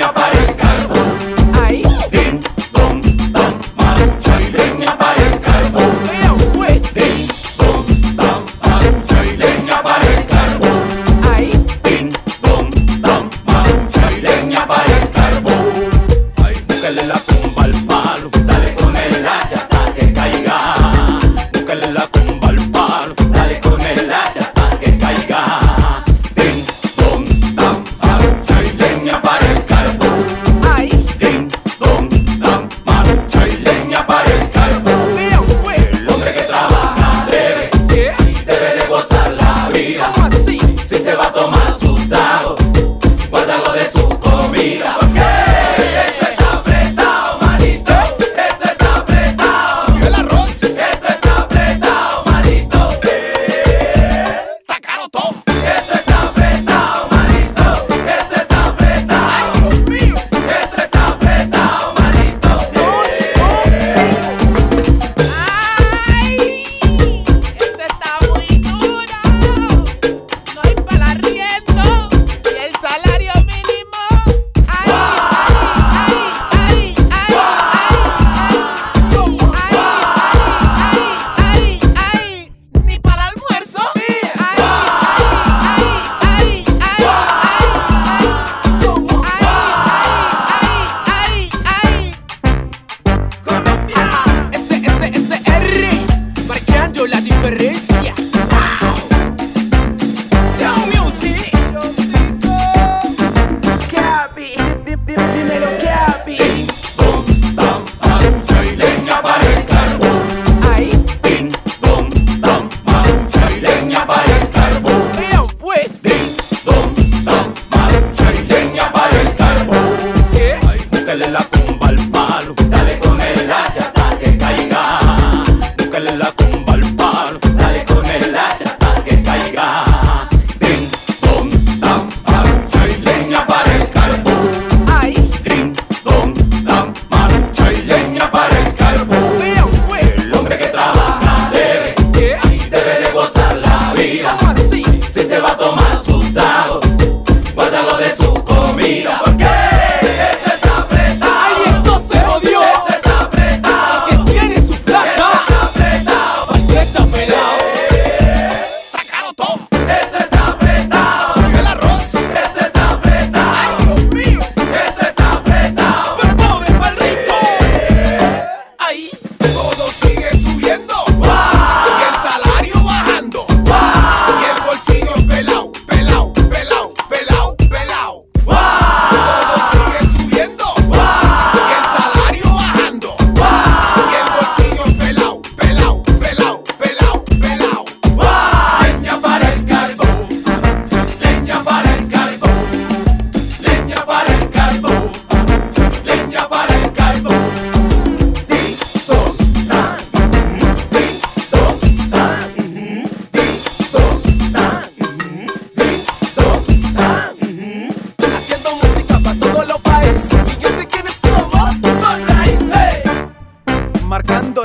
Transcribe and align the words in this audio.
niño 0.00 0.06
aparece. 0.08 0.39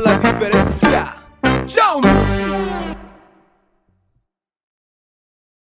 La 0.01 0.17
diferencia. 0.19 1.14